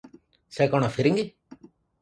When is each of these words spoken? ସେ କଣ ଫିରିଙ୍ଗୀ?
ସେ 0.55 0.67
କଣ 0.71 0.89
ଫିରିଙ୍ଗୀ? 0.97 1.29